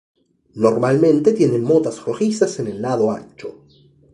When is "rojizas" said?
2.03-2.57